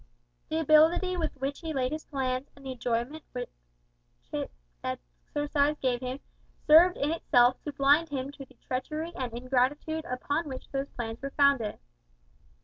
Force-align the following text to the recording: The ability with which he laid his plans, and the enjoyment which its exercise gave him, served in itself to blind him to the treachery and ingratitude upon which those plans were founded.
The 0.49 0.59
ability 0.59 1.15
with 1.15 1.31
which 1.35 1.59
he 1.59 1.73
laid 1.73 1.91
his 1.91 2.05
plans, 2.07 2.49
and 2.55 2.65
the 2.65 2.71
enjoyment 2.71 3.23
which 3.33 3.51
its 4.31 4.51
exercise 4.83 5.77
gave 5.77 5.99
him, 6.01 6.19
served 6.65 6.97
in 6.97 7.11
itself 7.11 7.61
to 7.65 7.73
blind 7.73 8.09
him 8.09 8.31
to 8.31 8.43
the 8.45 8.55
treachery 8.67 9.11
and 9.15 9.31
ingratitude 9.31 10.05
upon 10.05 10.49
which 10.49 10.71
those 10.71 10.89
plans 10.89 11.21
were 11.21 11.29
founded. 11.37 11.77